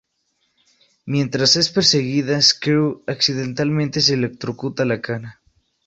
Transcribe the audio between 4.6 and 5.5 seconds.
la cara.